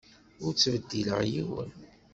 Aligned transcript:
Ur 0.45 0.51
ttbeddileɣ 0.53 1.21
yiwen. 1.31 1.71